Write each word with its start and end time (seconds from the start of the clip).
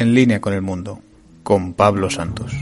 En 0.00 0.14
línea 0.14 0.40
con 0.40 0.54
el 0.54 0.62
mundo, 0.62 1.00
con 1.42 1.74
Pablo 1.74 2.08
Santos. 2.08 2.54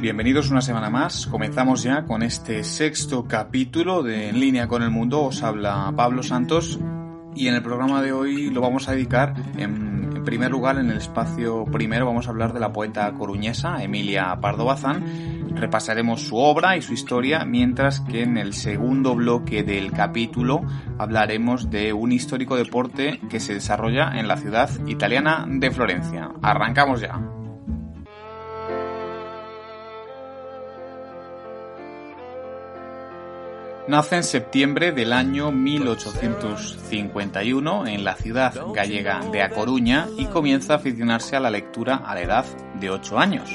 Bienvenidos 0.00 0.50
una 0.50 0.62
semana 0.62 0.88
más. 0.88 1.26
Comenzamos 1.26 1.82
ya 1.82 2.06
con 2.06 2.22
este 2.22 2.64
sexto 2.64 3.26
capítulo 3.28 4.02
de 4.02 4.30
En 4.30 4.40
línea 4.40 4.68
con 4.68 4.82
el 4.82 4.90
mundo. 4.90 5.20
Os 5.24 5.42
habla 5.42 5.92
Pablo 5.94 6.22
Santos 6.22 6.80
y 7.34 7.48
en 7.48 7.56
el 7.56 7.62
programa 7.62 8.00
de 8.00 8.12
hoy 8.12 8.48
lo 8.48 8.62
vamos 8.62 8.88
a 8.88 8.92
dedicar 8.92 9.34
en, 9.58 10.24
primer 10.24 10.50
lugar 10.50 10.78
en 10.78 10.90
el 10.90 10.96
espacio 10.96 11.64
primero 11.66 12.04
vamos 12.04 12.26
a 12.26 12.30
hablar 12.30 12.52
de 12.52 12.60
la 12.60 12.72
poeta 12.72 13.10
coruñesa 13.14 13.82
Emilia 13.82 14.36
Pardo 14.42 14.66
Bazán 14.66 15.37
repasaremos 15.54 16.22
su 16.22 16.36
obra 16.36 16.76
y 16.76 16.82
su 16.82 16.92
historia, 16.92 17.44
mientras 17.44 18.00
que 18.00 18.22
en 18.22 18.38
el 18.38 18.54
segundo 18.54 19.14
bloque 19.14 19.62
del 19.62 19.92
capítulo 19.92 20.62
hablaremos 20.98 21.70
de 21.70 21.92
un 21.92 22.12
histórico 22.12 22.56
deporte 22.56 23.20
que 23.28 23.40
se 23.40 23.54
desarrolla 23.54 24.12
en 24.14 24.28
la 24.28 24.36
ciudad 24.36 24.70
italiana 24.86 25.46
de 25.48 25.70
Florencia. 25.70 26.30
Arrancamos 26.42 27.00
ya. 27.00 27.20
Nace 33.88 34.16
en 34.16 34.22
septiembre 34.22 34.92
del 34.92 35.12
año 35.14 35.50
1851 35.50 37.86
en 37.86 38.04
la 38.04 38.14
ciudad 38.16 38.52
gallega 38.74 39.20
de 39.32 39.42
A 39.42 39.48
Coruña 39.48 40.08
y 40.18 40.26
comienza 40.26 40.74
a 40.74 40.76
aficionarse 40.76 41.36
a 41.36 41.40
la 41.40 41.48
lectura 41.48 41.96
a 41.96 42.14
la 42.14 42.20
edad 42.20 42.44
de 42.78 42.90
8 42.90 43.18
años. 43.18 43.50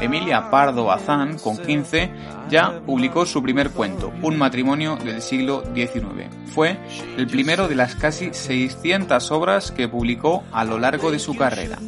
Emilia 0.00 0.50
Pardo 0.50 0.84
Bazán, 0.84 1.38
con 1.38 1.56
15, 1.56 2.10
ya 2.48 2.80
publicó 2.84 3.26
su 3.26 3.42
primer 3.42 3.70
cuento, 3.70 4.12
Un 4.22 4.38
matrimonio 4.38 4.96
del 4.96 5.22
siglo 5.22 5.62
XIX. 5.74 6.28
Fue 6.54 6.78
el 7.16 7.26
primero 7.26 7.68
de 7.68 7.74
las 7.74 7.94
casi 7.94 8.32
600 8.32 9.30
obras 9.30 9.70
que 9.70 9.88
publicó 9.88 10.44
a 10.52 10.64
lo 10.64 10.78
largo 10.78 11.10
de 11.10 11.18
su 11.18 11.36
carrera. 11.36 11.78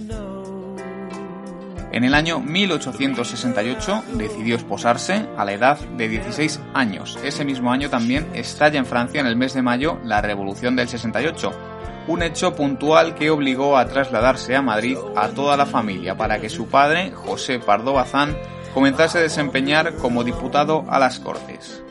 En 1.93 2.05
el 2.05 2.15
año 2.15 2.39
1868 2.39 4.05
decidió 4.15 4.55
esposarse 4.55 5.27
a 5.37 5.45
la 5.45 5.53
edad 5.53 5.79
de 5.97 6.09
16 6.09 6.61
años. 6.73 7.19
Ese 7.25 7.45
mismo 7.45 7.73
año 7.73 7.91
también 7.91 8.29
estalla 8.33 8.79
en 8.79 8.87
Francia 8.87 9.21
en 9.21 9.27
el 9.27 9.35
mes 9.35 9.55
de 9.55 9.63
mayo 9.63 9.99
la 10.05 10.21
Revolución 10.21 10.77
del 10.77 10.89
68, 10.89 11.53
un 12.07 12.23
hecho 12.23 12.55
puntual 12.55 13.15
que 13.15 13.31
obligó 13.31 13.77
a 13.77 13.87
trasladarse 13.87 14.57
a 14.57 14.63
Madrid 14.63 14.99
a 15.17 15.29
toda 15.29 15.57
la 15.57 15.67
familia 15.67 16.17
para 16.17 16.41
que 16.41 16.49
su 16.49 16.69
padre, 16.69 17.13
José 17.13 17.59
Pardo 17.59 17.93
Bazán, 17.93 18.37
comenzase 18.75 19.19
a 19.19 19.23
desempeñar 19.23 19.95
como 19.97 20.25
diputado 20.25 20.85
a 20.89 20.99
las 20.99 21.19
Cortes. 21.19 21.83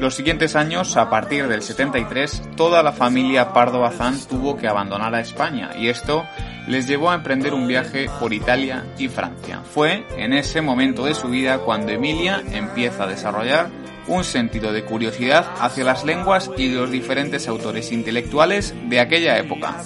Los 0.00 0.14
siguientes 0.14 0.54
años, 0.54 0.96
a 0.96 1.10
partir 1.10 1.48
del 1.48 1.60
73, 1.60 2.50
toda 2.56 2.84
la 2.84 2.92
familia 2.92 3.52
Pardo 3.52 3.80
Bazán 3.80 4.16
tuvo 4.28 4.56
que 4.56 4.68
abandonar 4.68 5.12
a 5.12 5.20
España 5.20 5.70
y 5.76 5.88
esto 5.88 6.24
les 6.68 6.86
llevó 6.86 7.10
a 7.10 7.14
emprender 7.14 7.52
un 7.52 7.66
viaje 7.66 8.08
por 8.20 8.32
Italia 8.32 8.84
y 8.96 9.08
Francia. 9.08 9.62
Fue 9.64 10.06
en 10.16 10.34
ese 10.34 10.60
momento 10.60 11.04
de 11.04 11.14
su 11.14 11.28
vida 11.28 11.58
cuando 11.58 11.90
Emilia 11.90 12.44
empieza 12.52 13.04
a 13.04 13.06
desarrollar 13.08 13.70
un 14.08 14.24
sentido 14.24 14.72
de 14.72 14.84
curiosidad 14.84 15.46
hacia 15.60 15.84
las 15.84 16.04
lenguas 16.04 16.50
y 16.56 16.68
los 16.68 16.90
diferentes 16.90 17.46
autores 17.48 17.92
intelectuales 17.92 18.74
de 18.88 19.00
aquella 19.00 19.38
época. 19.38 19.76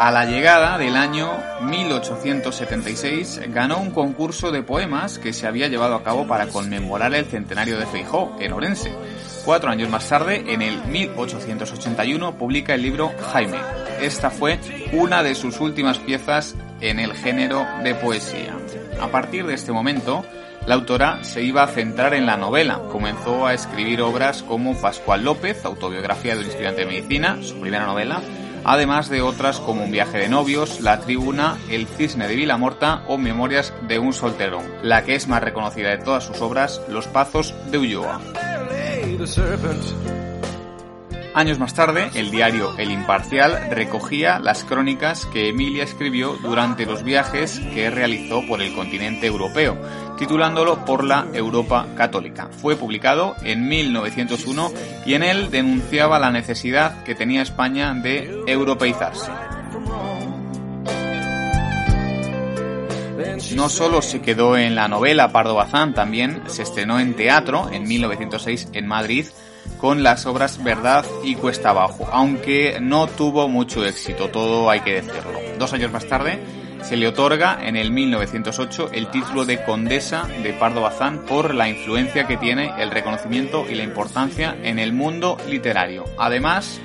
A 0.00 0.12
la 0.12 0.26
llegada 0.26 0.78
del 0.78 0.96
año 0.96 1.32
1876 1.62 3.40
ganó 3.48 3.78
un 3.78 3.90
concurso 3.90 4.52
de 4.52 4.62
poemas 4.62 5.18
que 5.18 5.32
se 5.32 5.48
había 5.48 5.66
llevado 5.66 5.96
a 5.96 6.04
cabo 6.04 6.24
para 6.24 6.46
conmemorar 6.46 7.12
el 7.14 7.26
centenario 7.26 7.78
de 7.80 7.86
Feijó 7.86 8.36
en 8.38 8.52
Orense. 8.52 8.94
Cuatro 9.44 9.70
años 9.70 9.90
más 9.90 10.08
tarde, 10.08 10.44
en 10.46 10.62
el 10.62 10.84
1881, 10.84 12.38
publica 12.38 12.74
el 12.74 12.82
libro 12.82 13.12
Jaime. 13.32 13.58
Esta 14.00 14.30
fue 14.30 14.60
una 14.92 15.24
de 15.24 15.34
sus 15.34 15.58
últimas 15.58 15.98
piezas 15.98 16.54
en 16.80 17.00
el 17.00 17.14
género 17.14 17.66
de 17.82 17.94
poesía. 17.94 18.56
A 19.00 19.08
partir 19.08 19.46
de 19.46 19.54
este 19.54 19.72
momento, 19.72 20.24
la 20.66 20.74
autora 20.74 21.24
se 21.24 21.42
iba 21.42 21.62
a 21.62 21.68
centrar 21.68 22.14
en 22.14 22.26
la 22.26 22.36
novela. 22.36 22.80
Comenzó 22.90 23.46
a 23.46 23.54
escribir 23.54 24.02
obras 24.02 24.42
como 24.42 24.78
Pascual 24.78 25.24
López, 25.24 25.64
autobiografía 25.64 26.34
de 26.34 26.40
un 26.40 26.46
estudiante 26.46 26.80
de 26.82 26.86
medicina, 26.86 27.38
su 27.42 27.58
primera 27.58 27.86
novela, 27.86 28.20
además 28.64 29.08
de 29.08 29.22
otras 29.22 29.60
como 29.60 29.84
Un 29.84 29.92
viaje 29.92 30.18
de 30.18 30.28
novios, 30.28 30.80
La 30.80 31.00
tribuna, 31.00 31.56
El 31.70 31.86
cisne 31.86 32.28
de 32.28 32.36
Vilamorta 32.36 33.02
o 33.06 33.16
Memorias 33.16 33.72
de 33.88 33.98
un 33.98 34.12
solterón. 34.12 34.64
La 34.82 35.04
que 35.04 35.14
es 35.14 35.26
más 35.26 35.42
reconocida 35.42 35.90
de 35.90 35.98
todas 35.98 36.24
sus 36.24 36.40
obras, 36.42 36.82
Los 36.88 37.06
pazos 37.06 37.54
de 37.70 37.78
Ulloa. 37.78 38.20
Años 41.38 41.60
más 41.60 41.72
tarde, 41.72 42.10
el 42.16 42.32
diario 42.32 42.76
El 42.78 42.90
Imparcial 42.90 43.70
recogía 43.70 44.40
las 44.40 44.64
crónicas 44.64 45.24
que 45.26 45.50
Emilia 45.50 45.84
escribió 45.84 46.32
durante 46.42 46.84
los 46.84 47.04
viajes 47.04 47.60
que 47.72 47.90
realizó 47.90 48.44
por 48.44 48.60
el 48.60 48.74
continente 48.74 49.28
europeo, 49.28 49.78
titulándolo 50.18 50.84
Por 50.84 51.04
la 51.04 51.28
Europa 51.32 51.86
Católica. 51.96 52.48
Fue 52.60 52.74
publicado 52.74 53.36
en 53.44 53.68
1901 53.68 54.72
y 55.06 55.14
en 55.14 55.22
él 55.22 55.52
denunciaba 55.52 56.18
la 56.18 56.32
necesidad 56.32 57.04
que 57.04 57.14
tenía 57.14 57.42
España 57.42 57.94
de 57.94 58.42
europeizarse. 58.48 59.30
No 63.54 63.68
solo 63.68 64.02
se 64.02 64.20
quedó 64.20 64.56
en 64.56 64.74
la 64.74 64.88
novela 64.88 65.30
Pardo 65.30 65.54
Bazán, 65.54 65.94
también 65.94 66.42
se 66.48 66.64
estrenó 66.64 66.98
en 66.98 67.14
teatro 67.14 67.70
en 67.70 67.84
1906 67.84 68.70
en 68.72 68.88
Madrid 68.88 69.26
con 69.78 70.02
las 70.02 70.26
obras 70.26 70.62
Verdad 70.62 71.04
y 71.24 71.34
Cuesta 71.34 71.70
Abajo, 71.70 72.08
aunque 72.12 72.78
no 72.80 73.06
tuvo 73.06 73.48
mucho 73.48 73.84
éxito, 73.84 74.28
todo 74.28 74.68
hay 74.70 74.80
que 74.80 74.94
decirlo. 74.94 75.38
Dos 75.58 75.72
años 75.72 75.92
más 75.92 76.06
tarde 76.06 76.38
se 76.82 76.96
le 76.96 77.08
otorga 77.08 77.58
en 77.62 77.76
el 77.76 77.90
1908 77.90 78.90
el 78.92 79.10
título 79.10 79.44
de 79.44 79.62
condesa 79.64 80.26
de 80.42 80.52
Pardo 80.52 80.82
Bazán 80.82 81.24
por 81.26 81.54
la 81.54 81.68
influencia 81.68 82.26
que 82.26 82.36
tiene 82.36 82.72
el 82.78 82.90
reconocimiento 82.90 83.66
y 83.68 83.74
la 83.74 83.82
importancia 83.82 84.56
en 84.62 84.78
el 84.78 84.92
mundo 84.92 85.36
literario. 85.48 86.04
Además, 86.18 86.80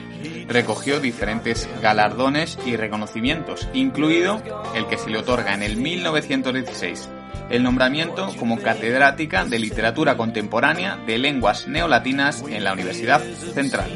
recogió 0.48 1.00
diferentes 1.00 1.70
galardones 1.82 2.58
y 2.66 2.76
reconocimientos, 2.76 3.68
incluido 3.74 4.42
el 4.76 4.88
que 4.88 4.98
se 4.98 5.10
le 5.10 5.20
otorga 5.20 5.54
en 5.54 5.64
el 5.64 5.78
1916 5.78 7.10
el 7.50 7.64
nombramiento 7.64 8.30
como 8.40 8.60
catedrática 8.60 9.46
de 9.46 9.60
literatura 9.60 10.18
contemporánea 10.18 10.98
de 11.06 11.18
lenguas 11.18 11.68
neolatinas 11.68 12.44
en 12.48 12.64
la 12.64 12.74
Universidad 12.74 13.22
Central. 13.54 13.90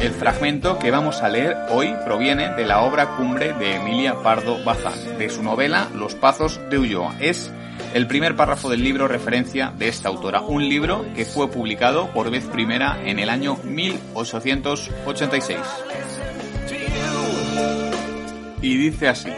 El 0.00 0.12
fragmento 0.12 0.78
que 0.78 0.90
vamos 0.90 1.22
a 1.22 1.28
leer 1.28 1.56
hoy 1.70 1.92
proviene 2.04 2.54
de 2.54 2.64
la 2.64 2.82
obra 2.82 3.16
cumbre 3.16 3.54
de 3.54 3.76
Emilia 3.76 4.14
Pardo 4.22 4.62
Bazán, 4.62 5.18
de 5.18 5.28
su 5.30 5.42
novela 5.42 5.88
Los 5.94 6.14
Pazos 6.14 6.60
de 6.70 6.78
Ulloa. 6.78 7.16
Es 7.18 7.50
el 7.92 8.06
primer 8.06 8.36
párrafo 8.36 8.68
del 8.68 8.84
libro 8.84 9.08
referencia 9.08 9.72
de 9.76 9.88
esta 9.88 10.08
autora, 10.08 10.42
un 10.42 10.68
libro 10.68 11.04
que 11.14 11.24
fue 11.24 11.50
publicado 11.50 12.12
por 12.12 12.30
vez 12.30 12.44
primera 12.44 12.98
en 13.04 13.18
el 13.18 13.30
año 13.30 13.56
1886. 13.64 15.58
Y 18.62 18.76
dice 18.76 19.08
así. 19.08 19.32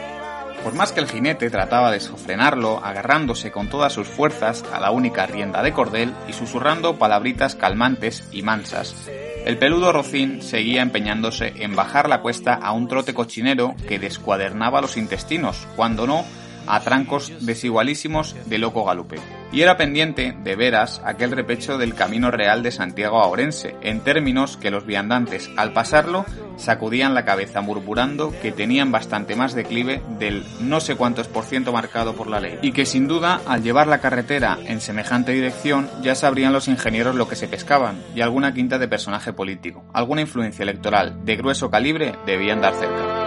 Por 0.63 0.73
más 0.75 0.91
que 0.91 0.99
el 0.99 1.07
jinete 1.07 1.49
trataba 1.49 1.91
de 1.91 1.99
sofrenarlo, 1.99 2.83
agarrándose 2.83 3.51
con 3.51 3.69
todas 3.69 3.93
sus 3.93 4.07
fuerzas 4.07 4.63
a 4.73 4.79
la 4.79 4.91
única 4.91 5.25
rienda 5.25 5.63
de 5.63 5.73
cordel 5.73 6.13
y 6.27 6.33
susurrando 6.33 6.97
palabritas 6.97 7.55
calmantes 7.55 8.27
y 8.31 8.41
mansas, 8.41 9.09
el 9.45 9.57
peludo 9.57 9.93
rocín 9.93 10.41
seguía 10.41 10.81
empeñándose 10.81 11.53
en 11.63 11.75
bajar 11.75 12.09
la 12.09 12.21
cuesta 12.21 12.53
a 12.53 12.73
un 12.73 12.87
trote 12.87 13.13
cochinero 13.13 13.73
que 13.87 13.97
descuadernaba 13.97 14.81
los 14.81 14.97
intestinos, 14.97 15.65
cuando 15.75 16.05
no 16.05 16.25
a 16.67 16.81
trancos 16.81 17.31
desigualísimos 17.45 18.35
de 18.45 18.57
loco 18.57 18.83
galupe. 18.83 19.38
Y 19.51 19.61
era 19.61 19.77
pendiente, 19.77 20.35
de 20.43 20.55
veras, 20.55 21.01
aquel 21.03 21.31
repecho 21.31 21.77
del 21.79 21.95
camino 21.95 22.29
real 22.29 22.61
de 22.61 22.71
Santiago 22.71 23.19
a 23.19 23.27
Orense, 23.27 23.75
en 23.81 24.01
términos 24.01 24.57
que 24.57 24.69
los 24.69 24.85
viandantes, 24.85 25.49
al 25.57 25.73
pasarlo, 25.73 26.25
sacudían 26.57 27.15
la 27.15 27.25
cabeza 27.25 27.61
murmurando 27.61 28.31
que 28.41 28.51
tenían 28.51 28.91
bastante 28.91 29.35
más 29.35 29.55
declive 29.55 30.01
del 30.19 30.45
no 30.59 30.79
sé 30.79 30.95
cuántos 30.95 31.27
por 31.27 31.45
ciento 31.45 31.71
marcado 31.71 32.13
por 32.13 32.27
la 32.27 32.39
ley, 32.39 32.59
y 32.61 32.73
que 32.73 32.85
sin 32.85 33.07
duda, 33.07 33.41
al 33.47 33.63
llevar 33.63 33.87
la 33.87 34.01
carretera 34.01 34.59
en 34.65 34.81
semejante 34.81 35.31
dirección, 35.31 35.89
ya 36.03 36.13
sabrían 36.13 36.53
los 36.53 36.67
ingenieros 36.67 37.15
lo 37.15 37.27
que 37.27 37.35
se 37.35 37.47
pescaban, 37.47 38.03
y 38.13 38.21
alguna 38.21 38.53
quinta 38.53 38.77
de 38.77 38.87
personaje 38.87 39.33
político, 39.33 39.83
alguna 39.93 40.21
influencia 40.21 40.63
electoral 40.63 41.25
de 41.25 41.37
grueso 41.37 41.71
calibre 41.71 42.13
debían 42.25 42.61
dar 42.61 42.75
cerca. 42.75 43.18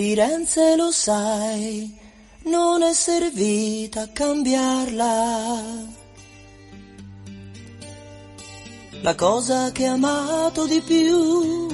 Firenze 0.00 0.76
lo 0.76 0.90
sai, 0.90 1.94
non 2.44 2.82
è 2.82 2.94
servita 2.94 4.00
a 4.00 4.08
cambiarla. 4.08 5.60
La 9.02 9.14
cosa 9.14 9.70
che 9.72 9.90
ho 9.90 9.92
amato 9.92 10.66
di 10.66 10.80
più 10.80 11.68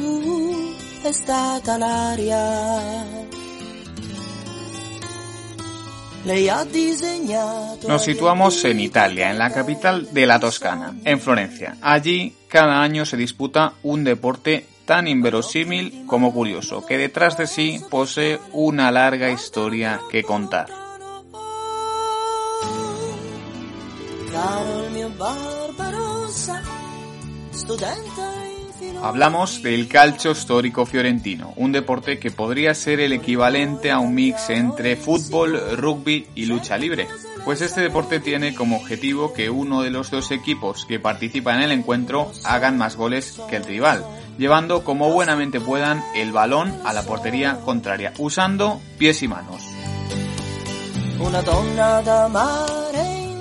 è 1.03 1.13
stata 1.13 1.79
l'aria. 1.79 3.05
Nos 7.87 8.03
situamos 8.03 8.65
en 8.65 8.81
Italia, 8.81 9.31
en 9.31 9.39
la 9.39 9.53
capital 9.53 10.09
de 10.13 10.27
la 10.27 10.41
Toscana, 10.41 10.97
en 11.05 11.21
Florencia. 11.21 11.77
Allí, 11.81 12.35
cada 12.49 12.83
año 12.83 13.05
se 13.07 13.17
disputa 13.17 13.75
un 13.85 14.03
deporte 14.03 14.67
tan 14.87 15.09
inverosímil 15.09 16.07
como 16.07 16.33
curioso, 16.33 16.87
que 16.87 16.97
detrás 16.97 17.37
de 17.37 17.47
sí 17.47 17.81
posee 17.91 18.39
una 18.53 18.91
larga 18.91 19.31
historia 19.31 20.01
que 20.11 20.23
contar. 20.23 20.69
Hablamos 29.03 29.63
del 29.63 29.89
calcio 29.89 30.33
histórico 30.33 30.87
fiorentino, 30.87 31.53
un 31.57 31.73
deporte 31.73 32.19
que 32.19 32.31
podría 32.31 32.75
ser 32.75 33.01
el 33.01 33.13
equivalente 33.13 33.91
a 33.91 33.99
un 33.99 34.15
mix 34.15 34.51
entre 34.51 34.97
fútbol, 34.97 35.61
rugby 35.77 36.27
y 36.35 36.47
lucha 36.47 36.79
libre. 36.79 37.07
Pues 37.45 37.61
este 37.61 37.81
deporte 37.81 38.21
tiene 38.21 38.55
como 38.55 38.77
objetivo 38.77 39.33
que 39.33 39.51
uno 39.51 39.83
de 39.83 39.91
los 39.91 40.11
dos 40.11 40.31
equipos 40.31 40.85
que 40.87 40.99
participan 40.99 41.59
en 41.59 41.63
el 41.65 41.73
encuentro 41.73 42.33
hagan 42.45 42.77
más 42.77 42.97
goles 42.97 43.41
que 43.49 43.57
el 43.57 43.65
rival, 43.65 44.05
llevando 44.39 44.85
como 44.85 45.11
buenamente 45.11 45.61
puedan 45.61 46.03
el 46.15 46.33
balón 46.33 46.75
a 46.85 46.93
la 46.93 47.03
portería 47.03 47.61
contraria, 47.65 48.13
usando 48.19 48.81
pies 48.99 49.23
y 49.23 49.29
manos. 49.29 49.63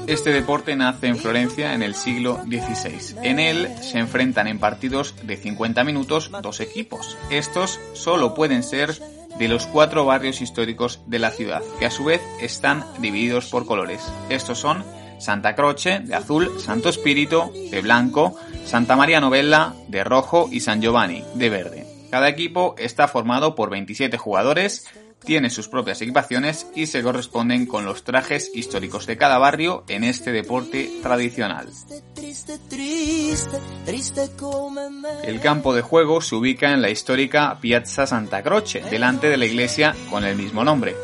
Este 0.07 0.31
deporte 0.31 0.75
nace 0.75 1.07
en 1.07 1.17
Florencia 1.17 1.73
en 1.73 1.81
el 1.81 1.95
siglo 1.95 2.39
XVI. 2.43 3.17
En 3.23 3.39
él 3.39 3.69
se 3.81 3.97
enfrentan 3.97 4.47
en 4.47 4.59
partidos 4.59 5.15
de 5.23 5.35
50 5.35 5.83
minutos 5.83 6.31
dos 6.43 6.59
equipos. 6.59 7.17
Estos 7.31 7.79
solo 7.93 8.35
pueden 8.35 8.61
ser 8.61 8.93
de 9.39 9.47
los 9.47 9.65
cuatro 9.65 10.05
barrios 10.05 10.41
históricos 10.41 11.01
de 11.07 11.19
la 11.19 11.31
ciudad, 11.31 11.63
que 11.79 11.87
a 11.87 11.91
su 11.91 12.05
vez 12.05 12.21
están 12.39 12.85
divididos 12.99 13.49
por 13.49 13.65
colores. 13.65 14.01
Estos 14.29 14.59
son 14.59 14.83
Santa 15.19 15.55
Croce, 15.55 15.99
de 15.99 16.15
azul, 16.15 16.51
Santo 16.59 16.89
Espíritu, 16.89 17.51
de 17.71 17.81
blanco, 17.81 18.37
Santa 18.65 18.95
María 18.95 19.21
Novella, 19.21 19.73
de 19.87 20.03
rojo 20.03 20.49
y 20.51 20.59
San 20.59 20.81
Giovanni, 20.81 21.23
de 21.35 21.49
verde. 21.49 21.85
Cada 22.09 22.29
equipo 22.29 22.75
está 22.77 23.07
formado 23.07 23.55
por 23.55 23.69
27 23.69 24.17
jugadores, 24.17 24.85
tiene 25.23 25.49
sus 25.49 25.67
propias 25.67 26.01
equipaciones 26.01 26.67
y 26.75 26.87
se 26.87 27.03
corresponden 27.03 27.65
con 27.65 27.85
los 27.85 28.03
trajes 28.03 28.51
históricos 28.53 29.05
de 29.05 29.17
cada 29.17 29.37
barrio 29.37 29.83
en 29.87 30.03
este 30.03 30.31
deporte 30.31 30.91
tradicional. 31.01 31.69
El 35.23 35.39
campo 35.41 35.73
de 35.73 35.81
juego 35.81 36.21
se 36.21 36.35
ubica 36.35 36.71
en 36.71 36.81
la 36.81 36.89
histórica 36.89 37.57
Piazza 37.59 38.07
Santa 38.07 38.43
Croce, 38.43 38.81
delante 38.81 39.29
de 39.29 39.37
la 39.37 39.45
iglesia 39.45 39.95
con 40.09 40.23
el 40.23 40.35
mismo 40.35 40.63
nombre. 40.63 40.95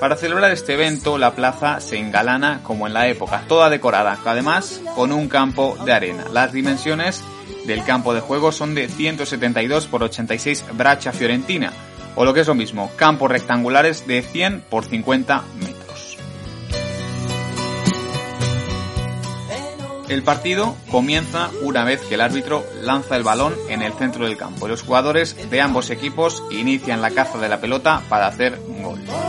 Para 0.00 0.16
celebrar 0.16 0.52
este 0.52 0.74
evento, 0.74 1.18
la 1.18 1.34
plaza 1.34 1.80
se 1.80 1.98
engalana 1.98 2.60
como 2.62 2.86
en 2.86 2.94
la 2.94 3.08
época, 3.08 3.42
toda 3.48 3.68
decorada, 3.68 4.16
además 4.24 4.80
con 4.94 5.10
un 5.10 5.28
campo 5.28 5.76
de 5.84 5.92
arena. 5.92 6.24
Las 6.32 6.52
dimensiones 6.52 7.24
del 7.66 7.84
campo 7.84 8.14
de 8.14 8.20
juego 8.20 8.52
son 8.52 8.74
de 8.74 8.88
172 8.88 9.88
por 9.88 10.04
86 10.04 10.64
bracha 10.74 11.12
fiorentina, 11.12 11.72
o 12.14 12.24
lo 12.24 12.32
que 12.32 12.40
es 12.40 12.46
lo 12.46 12.54
mismo, 12.54 12.90
campos 12.96 13.30
rectangulares 13.30 14.06
de 14.06 14.22
100 14.22 14.64
por 14.70 14.84
50 14.84 15.42
metros. 15.60 16.16
El 20.08 20.22
partido 20.22 20.74
comienza 20.90 21.50
una 21.62 21.84
vez 21.84 22.00
que 22.00 22.14
el 22.14 22.22
árbitro 22.22 22.64
lanza 22.82 23.16
el 23.16 23.24
balón 23.24 23.54
en 23.68 23.82
el 23.82 23.92
centro 23.92 24.24
del 24.24 24.38
campo 24.38 24.66
los 24.66 24.82
jugadores 24.82 25.50
de 25.50 25.60
ambos 25.60 25.90
equipos 25.90 26.42
inician 26.50 27.02
la 27.02 27.10
caza 27.10 27.38
de 27.38 27.48
la 27.48 27.60
pelota 27.60 28.02
para 28.08 28.26
hacer 28.26 28.58
un 28.68 28.82
gol. 28.82 29.27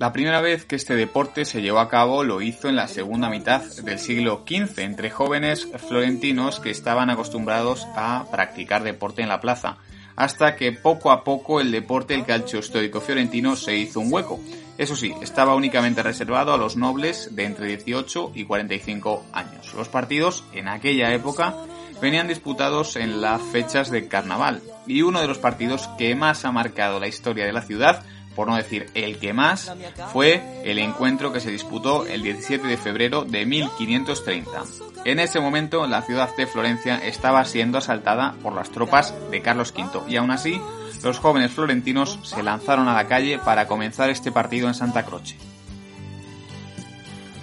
La 0.00 0.14
primera 0.14 0.40
vez 0.40 0.64
que 0.64 0.76
este 0.76 0.96
deporte 0.96 1.44
se 1.44 1.60
llevó 1.60 1.78
a 1.78 1.90
cabo 1.90 2.24
lo 2.24 2.40
hizo 2.40 2.70
en 2.70 2.76
la 2.76 2.88
segunda 2.88 3.28
mitad 3.28 3.60
del 3.60 3.98
siglo 3.98 4.46
XV 4.48 4.78
entre 4.78 5.10
jóvenes 5.10 5.68
florentinos 5.88 6.58
que 6.58 6.70
estaban 6.70 7.10
acostumbrados 7.10 7.86
a 7.96 8.24
practicar 8.30 8.82
deporte 8.82 9.20
en 9.20 9.28
la 9.28 9.42
plaza, 9.42 9.76
hasta 10.16 10.56
que 10.56 10.72
poco 10.72 11.10
a 11.10 11.22
poco 11.22 11.60
el 11.60 11.70
deporte 11.70 12.14
del 12.14 12.24
calcio 12.24 12.60
histórico 12.60 13.02
fiorentino 13.02 13.56
se 13.56 13.76
hizo 13.76 14.00
un 14.00 14.10
hueco. 14.10 14.40
Eso 14.78 14.96
sí, 14.96 15.12
estaba 15.20 15.54
únicamente 15.54 16.02
reservado 16.02 16.54
a 16.54 16.56
los 16.56 16.78
nobles 16.78 17.36
de 17.36 17.44
entre 17.44 17.66
18 17.66 18.32
y 18.34 18.46
45 18.46 19.26
años. 19.34 19.74
Los 19.74 19.90
partidos 19.90 20.44
en 20.54 20.68
aquella 20.68 21.12
época 21.12 21.54
venían 22.00 22.26
disputados 22.26 22.96
en 22.96 23.20
las 23.20 23.42
fechas 23.42 23.90
de 23.90 24.08
carnaval 24.08 24.62
y 24.86 25.02
uno 25.02 25.20
de 25.20 25.28
los 25.28 25.36
partidos 25.36 25.90
que 25.98 26.14
más 26.14 26.46
ha 26.46 26.52
marcado 26.52 27.00
la 27.00 27.08
historia 27.08 27.44
de 27.44 27.52
la 27.52 27.60
ciudad 27.60 28.02
por 28.34 28.48
no 28.48 28.56
decir 28.56 28.90
el 28.94 29.18
que 29.18 29.32
más, 29.32 29.72
fue 30.12 30.62
el 30.64 30.78
encuentro 30.78 31.32
que 31.32 31.40
se 31.40 31.50
disputó 31.50 32.06
el 32.06 32.22
17 32.22 32.66
de 32.66 32.76
febrero 32.76 33.24
de 33.24 33.46
1530. 33.46 34.62
En 35.04 35.18
ese 35.18 35.40
momento 35.40 35.86
la 35.86 36.02
ciudad 36.02 36.34
de 36.36 36.46
Florencia 36.46 36.96
estaba 36.98 37.44
siendo 37.44 37.78
asaltada 37.78 38.34
por 38.42 38.54
las 38.54 38.70
tropas 38.70 39.14
de 39.30 39.42
Carlos 39.42 39.74
V 39.76 40.10
y 40.10 40.16
aún 40.16 40.30
así 40.30 40.60
los 41.02 41.18
jóvenes 41.18 41.52
florentinos 41.52 42.18
se 42.22 42.42
lanzaron 42.42 42.88
a 42.88 42.94
la 42.94 43.08
calle 43.08 43.38
para 43.38 43.66
comenzar 43.66 44.10
este 44.10 44.30
partido 44.30 44.68
en 44.68 44.74
Santa 44.74 45.04
Croce. 45.04 45.49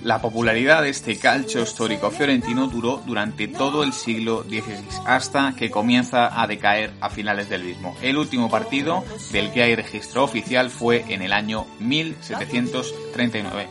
La 0.07 0.21
popularidad 0.21 0.83
de 0.83 0.89
este 0.89 1.19
calcio 1.19 1.63
histórico 1.63 2.11
fiorentino 2.11 2.67
duró 2.67 3.03
durante 3.05 3.49
todo 3.49 3.83
el 3.83 3.91
siglo 3.91 4.43
XVI, 4.43 5.01
hasta 5.05 5.53
que 5.53 5.69
comienza 5.69 6.41
a 6.41 6.47
decaer 6.47 6.93
a 7.01 7.09
finales 7.09 7.49
del 7.49 7.65
mismo. 7.65 7.93
El 8.01 8.15
último 8.15 8.49
partido 8.49 9.03
del 9.33 9.51
que 9.51 9.63
hay 9.63 9.75
registro 9.75 10.23
oficial 10.23 10.69
fue 10.69 11.03
en 11.09 11.23
el 11.23 11.33
año 11.33 11.65
1739. 11.81 13.67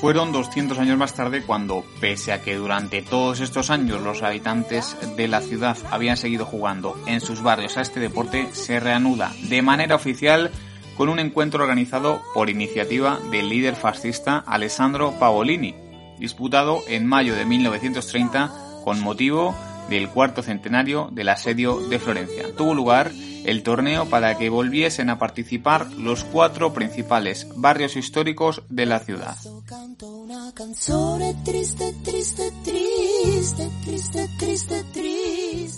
Fueron 0.00 0.32
200 0.32 0.78
años 0.78 0.96
más 0.96 1.12
tarde 1.12 1.42
cuando, 1.42 1.84
pese 2.00 2.32
a 2.32 2.40
que 2.40 2.54
durante 2.54 3.02
todos 3.02 3.40
estos 3.40 3.68
años 3.68 4.00
los 4.00 4.22
habitantes 4.22 4.96
de 5.14 5.28
la 5.28 5.42
ciudad 5.42 5.76
habían 5.90 6.16
seguido 6.16 6.46
jugando 6.46 6.98
en 7.06 7.20
sus 7.20 7.42
barrios 7.42 7.76
a 7.76 7.82
este 7.82 8.00
deporte, 8.00 8.48
se 8.52 8.80
reanuda 8.80 9.30
de 9.42 9.60
manera 9.60 9.94
oficial 9.94 10.52
con 10.96 11.08
un 11.08 11.18
encuentro 11.18 11.62
organizado 11.62 12.22
por 12.34 12.50
iniciativa 12.50 13.18
del 13.30 13.48
líder 13.48 13.74
fascista 13.74 14.38
Alessandro 14.46 15.12
Pavolini, 15.18 15.74
disputado 16.18 16.82
en 16.88 17.06
mayo 17.06 17.34
de 17.34 17.44
1930 17.44 18.50
con 18.84 19.00
motivo 19.00 19.54
del 19.88 20.08
cuarto 20.08 20.42
centenario 20.42 21.08
del 21.12 21.28
asedio 21.28 21.78
de 21.88 21.98
Florencia. 21.98 22.54
Tuvo 22.56 22.74
lugar 22.74 23.12
el 23.44 23.62
torneo 23.62 24.06
para 24.06 24.36
que 24.36 24.50
volviesen 24.50 25.08
a 25.08 25.18
participar 25.18 25.86
los 25.92 26.24
cuatro 26.24 26.72
principales 26.72 27.46
barrios 27.56 27.96
históricos 27.96 28.62
de 28.68 28.86
la 28.86 28.98
ciudad. 28.98 29.36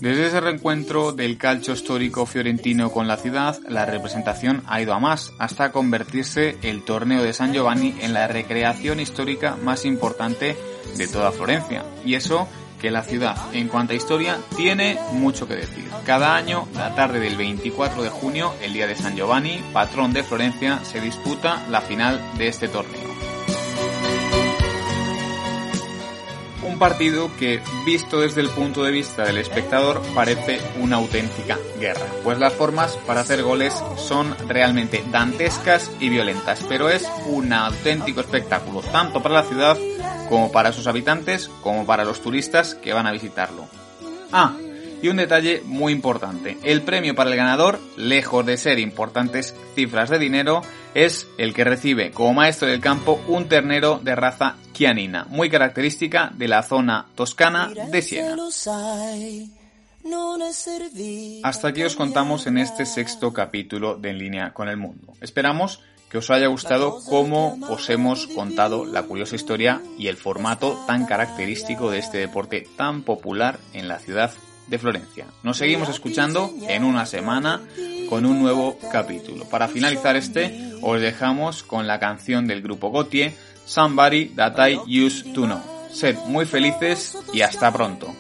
Desde 0.01 0.29
ese 0.29 0.41
reencuentro 0.41 1.11
del 1.13 1.37
calcio 1.37 1.75
histórico 1.75 2.25
fiorentino 2.25 2.93
con 2.93 3.09
la 3.09 3.17
ciudad, 3.17 3.59
la 3.69 3.85
representación 3.85 4.63
ha 4.67 4.81
ido 4.81 4.95
a 4.95 5.01
más, 5.01 5.33
hasta 5.39 5.73
convertirse 5.73 6.57
el 6.63 6.85
torneo 6.85 7.25
de 7.25 7.33
San 7.33 7.53
Giovanni 7.53 7.97
en 8.01 8.13
la 8.13 8.29
recreación 8.29 9.01
histórica 9.01 9.57
más 9.57 9.85
importante 9.85 10.57
de 10.97 11.09
toda 11.09 11.33
Florencia. 11.33 11.85
Y 12.05 12.15
eso 12.15 12.47
que 12.81 12.93
la 12.93 13.03
ciudad, 13.03 13.37
en 13.53 13.67
cuanto 13.67 13.93
a 13.93 13.97
historia, 13.97 14.39
tiene 14.57 14.99
mucho 15.13 15.49
que 15.49 15.57
decir. 15.57 15.89
Cada 16.07 16.37
año, 16.37 16.69
la 16.77 16.95
tarde 16.95 17.19
del 17.19 17.37
24 17.37 18.03
de 18.03 18.11
junio, 18.11 18.55
el 18.63 18.73
día 18.73 18.87
de 18.87 18.95
San 18.95 19.17
Giovanni, 19.17 19.61
patrón 19.73 20.13
de 20.13 20.23
Florencia, 20.23 20.79
se 20.85 21.01
disputa 21.01 21.67
la 21.71 21.81
final 21.81 22.21
de 22.39 22.47
este 22.47 22.69
torneo. 22.69 23.08
Un 26.79 26.89
partido 26.89 27.29
que, 27.37 27.61
visto 27.85 28.21
desde 28.21 28.41
el 28.41 28.51
punto 28.51 28.85
de 28.85 28.93
vista 28.93 29.25
del 29.25 29.39
espectador, 29.39 30.01
parece 30.15 30.61
una 30.79 30.95
auténtica 30.95 31.59
guerra, 31.81 32.07
pues 32.23 32.39
las 32.39 32.53
formas 32.53 32.97
para 33.05 33.23
hacer 33.23 33.43
goles 33.43 33.75
son 33.97 34.33
realmente 34.47 35.05
dantescas 35.11 35.91
y 35.99 36.09
violentas, 36.09 36.65
pero 36.69 36.89
es 36.89 37.05
un 37.27 37.53
auténtico 37.53 38.21
espectáculo, 38.21 38.81
tanto 38.83 39.21
para 39.21 39.35
la 39.35 39.43
ciudad 39.43 39.77
como 40.29 40.53
para 40.53 40.71
sus 40.71 40.87
habitantes, 40.87 41.51
como 41.65 41.85
para 41.85 42.05
los 42.05 42.23
turistas 42.23 42.77
que 42.77 42.93
van 42.93 43.09
a 43.09 43.13
visitarlo. 43.13 43.67
Ah, 44.31 44.53
y 45.03 45.09
un 45.09 45.17
detalle 45.17 45.63
muy 45.65 45.93
importante, 45.93 46.59
el 46.63 46.83
premio 46.83 47.15
para 47.15 47.31
el 47.31 47.37
ganador, 47.37 47.79
lejos 47.97 48.45
de 48.45 48.57
ser 48.57 48.79
importantes 48.79 49.55
cifras 49.75 50.11
de 50.11 50.19
dinero, 50.19 50.63
es 50.95 51.29
el 51.39 51.55
que 51.55 51.65
recibe 51.65 52.11
como 52.11 52.35
maestro 52.35 52.69
del 52.69 52.81
campo 52.81 53.21
un 53.29 53.49
ternero 53.49 54.01
de 54.03 54.15
raza 54.15 54.57
chianina, 54.73 55.27
muy 55.29 55.51
característica 55.51 56.31
de 56.35 56.49
la 56.49 56.63
zona 56.63 57.07
toscana 57.15 57.71
de 57.91 58.03
Siena. 58.03 58.37
Hasta 61.43 61.69
aquí 61.69 61.83
os 61.83 61.97
contamos 61.97 62.47
en 62.47 62.59
este 62.59 62.87
sexto 62.87 63.33
capítulo 63.33 63.97
de 63.97 64.11
En 64.11 64.19
línea 64.19 64.53
con 64.53 64.69
el 64.69 64.77
mundo. 64.77 65.13
Esperamos 65.21 65.81
que 66.09 66.19
os 66.19 66.31
haya 66.31 66.47
gustado 66.47 67.01
cómo 67.05 67.59
os 67.69 67.91
hemos 67.91 68.27
contado 68.29 68.87
la 68.87 69.03
curiosa 69.03 69.37
historia 69.37 69.83
y 69.99 70.07
el 70.07 70.17
formato 70.17 70.83
tan 70.87 71.05
característico 71.05 71.91
de 71.91 71.99
este 71.99 72.19
deporte 72.19 72.67
tan 72.77 73.03
popular 73.03 73.59
en 73.75 73.89
la 73.89 73.99
ciudad 73.99 74.33
de 74.69 74.79
Florencia. 74.79 75.27
Nos 75.43 75.59
seguimos 75.59 75.89
escuchando 75.89 76.53
en 76.69 76.85
una 76.85 77.07
semana 77.07 77.61
con 78.09 78.27
un 78.27 78.41
nuevo 78.41 78.79
capítulo. 78.93 79.45
Para 79.45 79.69
finalizar 79.69 80.17
este, 80.17 80.73
os 80.83 81.01
dejamos 81.01 81.63
con 81.63 81.87
la 81.87 81.99
canción 81.99 82.47
del 82.47 82.63
grupo 82.63 82.91
Gautier, 82.91 83.33
Somebody 83.65 84.27
That 84.31 84.57
I 84.69 85.05
Used 85.05 85.33
to 85.35 85.45
Know. 85.45 85.61
Sed 85.93 86.17
muy 86.27 86.45
felices 86.45 87.17
y 87.33 87.41
hasta 87.43 87.73
pronto. 87.73 88.15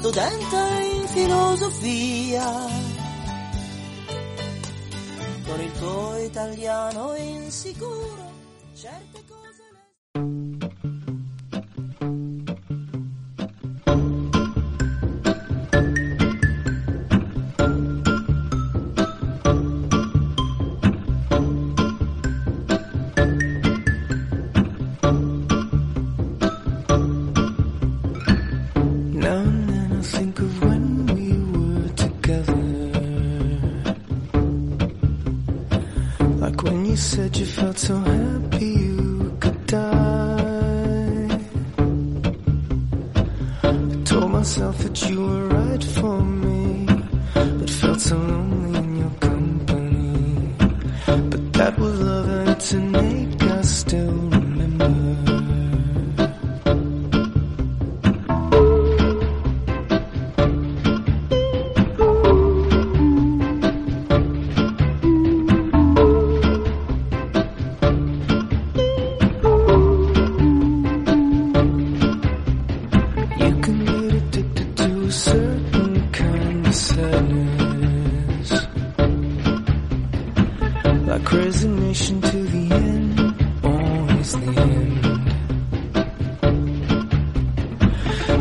studente 0.00 0.56
in 0.94 1.08
filosofia. 1.08 2.89
Con 5.50 5.60
il 5.60 5.72
tuo 5.72 6.16
italiano 6.16 7.16
insicuro, 7.16 8.30
certe 8.72 9.24
cose 9.28 9.49
said 37.00 37.34
you 37.34 37.46
felt 37.46 37.78
so 37.78 37.96
happy 37.96 38.39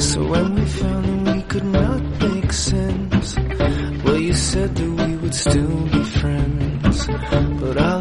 So 0.10 0.25
when 0.25 0.56
we 0.56 0.66
found 0.66 1.28
that 1.28 1.36
we 1.36 1.42
could 1.44 1.66
not 1.66 2.01
make 2.20 2.51
sense, 2.51 3.36
well, 4.04 4.18
you 4.18 4.34
said 4.34 4.75
that 4.75 4.89
we 4.89 5.16
would 5.18 5.36
still 5.36 5.86
be 5.86 6.04
friends. 6.04 7.06
But 7.62 7.78
I 7.78 7.99